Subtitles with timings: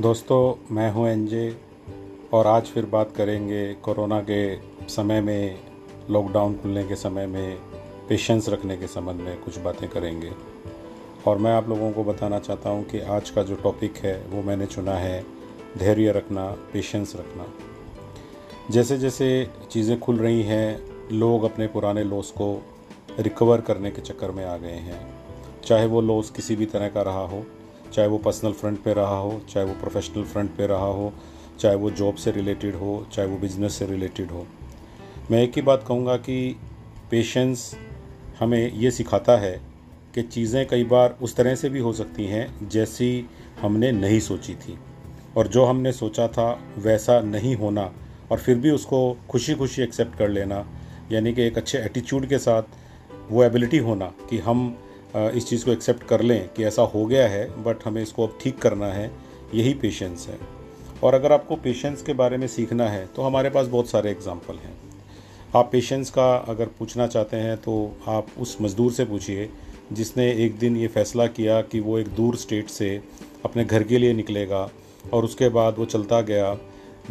[0.00, 1.60] दोस्तों, मैं हूँ एनजे
[2.32, 4.56] और आज फिर बात करेंगे कोरोना के
[4.88, 5.58] समय में
[6.10, 7.56] लॉकडाउन खुलने के समय में
[8.08, 10.32] पेशेंस रखने के संबंध में कुछ बातें करेंगे।
[11.26, 14.42] और मैं आप लोगों को बताना चाहता हूँ कि आज का जो टॉपिक है, वो
[14.42, 15.26] मैंने चुना है
[15.78, 17.46] धैर्य रखना पेशेंस रखना।
[18.70, 20.80] जैसे जैसे चीज़ें खुल रही हैं,
[21.12, 22.62] लोग अपने पुराने लॉस को
[23.18, 25.14] रिकवर करने के चक्कर में आ गए हैं।
[25.64, 27.46] चाहे वो लॉस किसी भी तरह का रहा हो
[27.92, 31.12] चाहे वो पर्सनल फ्रंट पे रहा हो, चाहे वो प्रोफेशनल फ्रंट पे रहा हो,
[31.60, 34.46] चाहे वो जॉब से रिलेटेड हो, चाहे वो बिज़नेस से रिलेटेड हो।
[35.30, 36.56] मैं एक ही बात कहूँगा कि
[37.10, 37.74] पेशेंस
[38.40, 39.60] हमें ये सिखाता है
[40.14, 43.26] कि चीज़ें कई बार उस तरह से भी हो सकती हैं जैसी
[43.60, 44.78] हमने नहीं सोची थी।
[45.36, 47.92] और जो हमने सोचा था वैसा नहीं होना
[48.30, 50.66] और फिर भी उसको खुशी खुशी एक्सेप्ट कर लेना,
[51.12, 52.62] यानी कि एक अच्छे एटीट्यूड के साथ
[53.30, 54.78] वो एबिलिटी होना कि हम
[55.14, 58.38] इस चीज़ को एक्सेप्ट कर लें कि ऐसा हो गया है बट हमें इसको अब
[58.40, 59.10] ठीक करना है,
[59.54, 60.38] यही पेशेंस है।
[61.02, 64.54] और अगर आपको पेशेंस के बारे में सीखना है तो हमारे पास बहुत सारे एग्ज़ाम्पल
[64.56, 64.74] हैं।
[65.56, 67.74] आप पेशेंस का अगर पूछना चाहते हैं तो
[68.08, 69.48] आप उस मज़दूर से पूछिए,
[69.92, 73.00] जिसने एक दिन ये फ़ैसला किया कि वो एक दूर स्टेट से
[73.44, 74.68] अपने घर के लिए निकलेगा,
[75.12, 76.56] और उसके बाद वो चलता गया।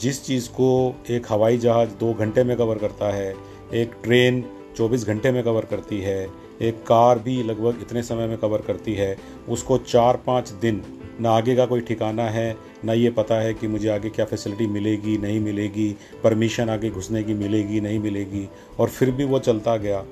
[0.00, 3.34] जिस चीज़ को एक हवाई जहाज़ दो घंटे में कवर करता है,
[3.74, 4.44] एक ट्रेन
[4.76, 6.26] 24 घंटे में कवर करती है
[6.62, 9.18] एक कार भी लगभग इतने समय में कवर करती है।
[9.48, 10.82] उसको चार पाँच दिन
[11.20, 14.66] ना आगे का कोई ठिकाना है, ना ये पता है कि मुझे आगे क्या फैसिलिटी
[14.66, 18.48] मिलेगी, नहीं मिलेगी परमिशन आगे घुसने की मिलेगी, नहीं मिलेगी।
[18.80, 20.04] और फिर भी वो चलता गया।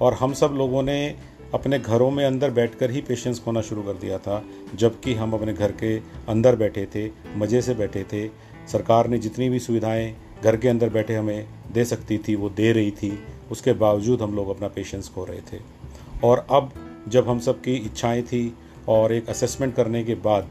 [0.00, 1.16] और हम सब लोगों ने
[1.54, 4.44] अपने घरों में अंदर बैठकर ही पेशेंस खोना शुरू कर दिया था,
[4.74, 5.96] जबकि हम अपने घर के
[6.28, 8.28] अंदर बैठे थे, मज़े से बैठे थे।
[8.72, 12.72] सरकार ने जितनी भी सुविधाएँ घर के अंदर बैठे हमें दे सकती थी, वो दे
[12.72, 13.18] रही थी।
[13.50, 15.75] उसके बावजूद हम लोग अपना पेशेंस खो रहे थे।
[16.24, 16.70] और अब
[17.08, 18.52] जब हम सब की इच्छाएँ थी
[18.88, 20.48] और एक असेसमेंट करने के बाद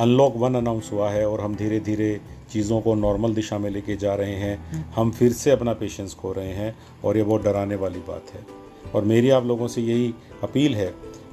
[0.00, 2.20] अनलॉक वन अनाउंस हुआ है और हम धीरे धीरे
[2.52, 6.32] चीज़ों को नॉर्मल दिशा में लेके जा रहे हैं, हम फिर से अपना पेशेंस खो
[6.32, 6.74] रहे हैं
[7.04, 8.44] और ये बहुत डराने वाली बात है।
[8.94, 10.86] और मेरी आप लोगों से यही अपील है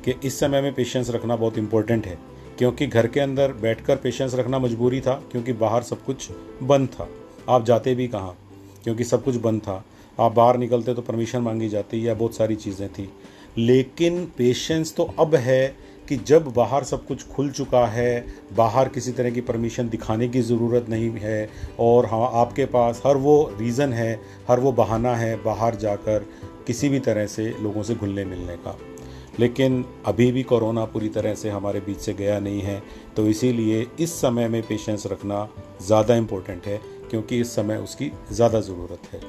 [0.06, 2.18] कि इस समय में पेशेंस रखना बहुत इम्पोर्टेंट है,
[2.58, 6.30] क्योंकि घर के अंदर बैठकर पेशेंस रखना मजबूरी था, क्योंकि बाहर सब कुछ
[6.64, 7.08] बंद था।
[7.50, 8.36] आप जाते भी कहाँ?
[8.84, 9.84] क्योंकि सब कुछ बंद था।
[10.20, 13.10] आप बाहर निकलते तो परमिशन मांगी जाती या बहुत सारी चीज़ें थी।
[13.58, 15.76] लेकिन पेशेंस तो अब है
[16.10, 20.42] कि जब बाहर सब कुछ खुल चुका है, बाहर किसी तरह की परमिशन दिखाने की
[20.42, 21.50] ज़रूरत नहीं है
[21.80, 26.26] और हाँ आपके पास हर वो रीज़न है, हर वो बहाना है बाहर जाकर
[26.68, 28.78] किसी भी तरह से लोगों से घुलने मिलने का।
[29.40, 32.82] लेकिन अभी भी कोरोना पूरी तरह से हमारे बीच से गया नहीं है
[33.16, 35.48] तो इसीलिए इस समय में पेशेंस रखना
[35.82, 36.80] ज़्यादा इम्पोर्टेंट है,
[37.10, 39.22] क्योंकि इस समय उसकी ज़्यादा ज़रूरत है।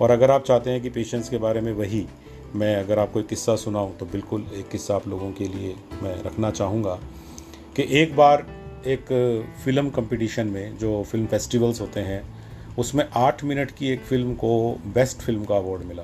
[0.00, 2.06] और अगर आप चाहते हैं कि पेशेंस के बारे में वही
[2.56, 6.14] मैं अगर आपको एक किस्सा सुनाऊँ तो बिल्कुल एक किस्सा आप लोगों के लिए मैं
[6.22, 6.94] रखना चाहूँगा
[7.76, 8.46] कि एक बार
[8.86, 9.06] एक
[9.64, 12.22] फ़िल्म कंपटीशन में जो फ़िल्म फेस्टिवल्स होते हैं,
[12.78, 14.52] उसमें आठ मिनट की एक फ़िल्म को
[14.94, 16.02] बेस्ट फ़िल्म का अवार्ड मिला।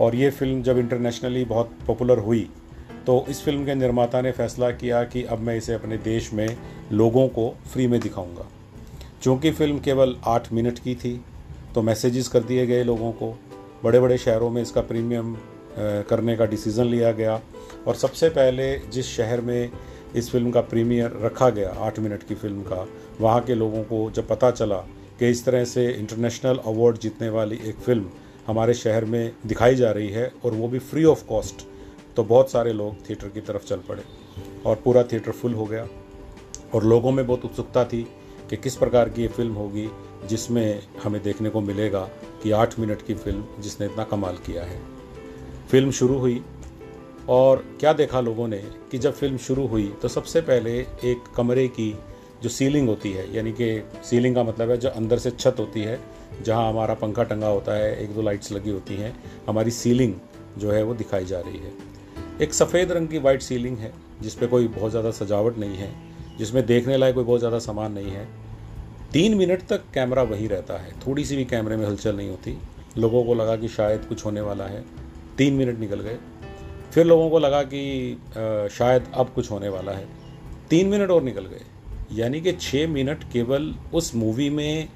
[0.00, 2.48] और ये फ़िल्म जब इंटरनेशनली बहुत पॉपुलर हुई
[3.06, 6.46] तो इस फ़िल्म के निर्माता ने फैसला किया कि अब मैं इसे अपने देश में
[6.92, 8.46] लोगों को फ्री में दिखाऊँगा।
[9.22, 11.20] चूँकि फ़िल्म केवल आठ मिनट की थी
[11.74, 13.34] तो मैसेजेस कर दिए गए लोगों को।
[13.84, 15.36] बड़े बड़े शहरों में इसका प्रीमियम
[15.78, 17.40] करने का डिसीज़न लिया गया।
[17.86, 19.70] और सबसे पहले जिस शहर में
[20.16, 22.86] इस फ़िल्म का प्रीमियर रखा गया, आठ मिनट की फ़िल्म का,
[23.20, 24.76] वहाँ के लोगों को जब पता चला
[25.18, 28.10] कि इस तरह से इंटरनेशनल अवार्ड जीतने वाली एक फ़िल्म
[28.46, 31.66] हमारे शहर में दिखाई जा रही है और वो भी फ्री ऑफ़ कॉस्ट
[32.16, 34.02] तो बहुत सारे लोग थिएटर की तरफ़ चल पड़े
[34.66, 35.86] और पूरा थिएटर फुल हो गया।
[36.74, 38.02] और लोगों में बहुत उत्सुकता थी
[38.50, 39.88] कि किस प्रकार की ये फ़िल्म होगी
[40.28, 42.08] जिसमें हमें देखने को मिलेगा
[42.42, 44.93] कि आठ मिनट की फ़िल्म जिसने इतना कमाल किया है।
[45.70, 46.42] फ़िल्म शुरू हुई
[47.28, 48.58] और क्या देखा लोगों ने
[48.90, 51.94] कि जब फ़िल्म शुरू हुई तो सबसे पहले एक कमरे की
[52.42, 55.80] जो सीलिंग होती है, यानी कि सीलिंग का मतलब है जो अंदर से छत होती
[55.80, 55.98] है,
[56.42, 59.14] जहाँ हमारा पंखा टंगा होता है, एक दो लाइट्स लगी होती हैं,
[59.48, 60.14] हमारी सीलिंग
[60.58, 61.72] जो है वो दिखाई जा रही है।
[62.42, 63.92] एक सफ़ेद रंग की वाइट सीलिंग है,
[64.22, 65.90] जिस पर कोई बहुत ज़्यादा सजावट नहीं है,
[66.38, 68.28] जिसमें देखने लायक कोई बहुत ज़्यादा सामान नहीं है।
[69.12, 72.56] तीन मिनट तक कैमरा वही रहता है, थोड़ी सी भी कैमरे में हलचल नहीं होती।
[72.98, 74.84] लोगों को लगा कि शायद कुछ होने वाला है।
[75.38, 76.18] तीन मिनट निकल गए।
[76.92, 78.18] फिर लोगों को लगा कि
[78.72, 80.06] शायद अब कुछ होने वाला है।
[80.70, 81.62] तीन मिनट और निकल गए।
[82.12, 84.88] यानी कि छः मिनट केवल उस मूवी में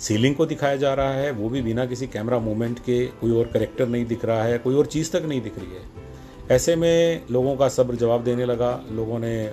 [0.00, 3.46] सीलिंग को दिखाया जा रहा है। वो भी बिना किसी कैमरा मूवमेंट के, कोई और
[3.46, 6.04] करेक्टर नहीं दिख रहा है, कोई और चीज़ तक नहीं दिख रही है।
[6.50, 9.46] ऐसे में लोगों का सब्र जवाब देने लगा। लोगों ने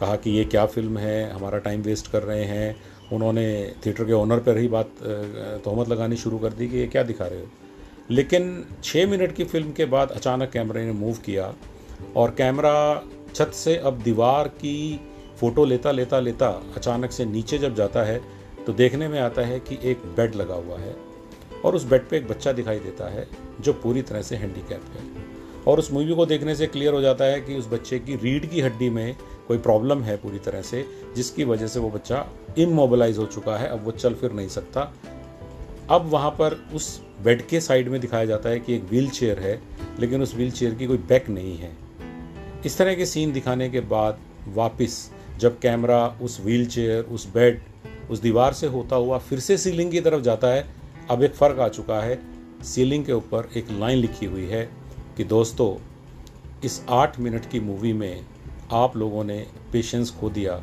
[0.00, 2.76] कहा कि ये क्या फ़िल्म है, हमारा टाइम वेस्ट कर रहे हैं।
[3.12, 4.90] उन्होंने थिएटर के ओनर पर ही बात
[5.64, 7.46] तोहमत लगानी शुरू कर दी कि ये क्या दिखा रहे हो।
[8.10, 11.54] लेकिन छः मिनट की फ़िल्म के बाद अचानक कैमरे ने मूव किया
[12.16, 13.02] और कैमरा
[13.34, 15.00] छत से अब दीवार की
[15.40, 18.20] फ़ोटो लेता लेता लेता अचानक से नीचे जब जाता है
[18.66, 20.96] तो देखने में आता है कि एक बेड लगा हुआ है
[21.64, 23.28] और उस बेड पे एक बच्चा दिखाई देता है
[23.60, 25.30] जो पूरी तरह से हैंडीकैप है।
[25.66, 28.46] और उस मूवी को देखने से क्लियर हो जाता है कि उस बच्चे की रीढ़
[28.46, 29.16] की हड्डी में
[29.48, 30.84] कोई प्रॉब्लम है पूरी तरह से,
[31.16, 32.26] जिसकी वजह से वो बच्चा
[32.58, 34.94] इमोबलाइज हो चुका है। अब वो चल फिर नहीं सकता।
[35.90, 39.38] अब वहाँ पर उस बेड के साइड में दिखाया जाता है कि एक व्हील चेयर
[39.38, 39.62] है,
[40.00, 41.76] लेकिन उस व्हील चेयर की कोई बैक नहीं है।
[42.66, 47.62] इस तरह के सीन दिखाने के बाद वापस, जब कैमरा उस व्हील चेयर, उस बेड,
[48.10, 50.74] उस दीवार से होता हुआ फिर से सीलिंग की तरफ़ जाता है,
[51.10, 52.20] अब एक फ़र्क आ चुका है।
[52.62, 54.70] सीलिंग के ऊपर एक लाइन लिखी हुई है
[55.16, 55.82] कि, दोस्तों,
[56.64, 58.24] इस आठ मिनट की मूवी में
[58.72, 60.62] आप लोगों ने पेशेंस खो दिया।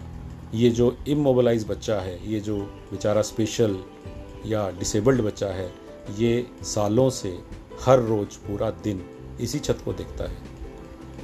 [0.53, 3.77] ये जो इमोबलाइज बच्चा है, ये जो बेचारा स्पेशल
[4.48, 5.72] या डिसेबल्ड बच्चा है,
[6.18, 7.38] ये सालों से
[7.82, 9.04] हर रोज़ पूरा दिन
[9.42, 10.56] इसी छत को देखता है।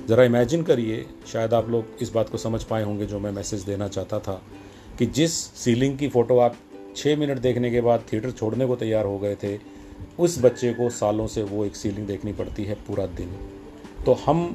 [0.07, 3.61] ज़रा इमेजिन करिए, शायद आप लोग इस बात को समझ पाए होंगे जो मैं मैसेज
[3.61, 4.41] देना चाहता था,
[4.99, 6.55] कि जिस सीलिंग की फ़ोटो आप
[6.95, 9.57] छः मिनट देखने के बाद थिएटर छोड़ने को तैयार हो गए थे,
[10.19, 13.29] उस बच्चे को सालों से वो एक सीलिंग देखनी पड़ती है पूरा दिन।
[14.05, 14.45] तो हम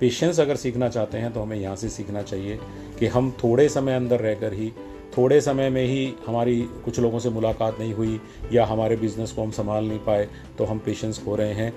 [0.00, 2.58] पेशेंस अगर सीखना चाहते हैं तो हमें यहाँ से सीखना चाहिए
[2.98, 4.72] कि हम थोड़े समय अंदर रहकर ही
[5.16, 8.20] थोड़े समय में ही हमारी कुछ लोगों से मुलाकात नहीं हुई
[8.52, 10.28] या हमारे बिज़नेस को हम संभाल नहीं पाए
[10.58, 11.72] तो हम पेशेंस खो रहे हैं।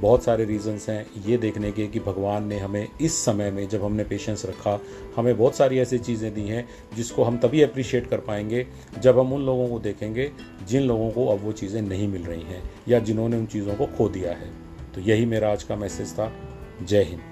[0.00, 3.84] बहुत सारे रीजंस हैं ये देखने के कि भगवान ने हमें इस समय में जब
[3.84, 4.78] हमने पेशेंस रखा,
[5.16, 8.66] हमें बहुत सारी ऐसी चीज़ें दी हैं जिसको हम तभी अप्रिशिएट कर पाएँगे
[8.98, 10.30] जब हम उन लोगों को देखेंगे
[10.68, 13.86] जिन लोगों को अब वो चीज़ें नहीं मिल रही हैं या जिन्होंने उन चीज़ों को
[13.86, 14.50] खो दिया है।
[14.94, 16.32] तो यही मेरा आज का मैसेज था।
[16.82, 17.31] जय हिंद।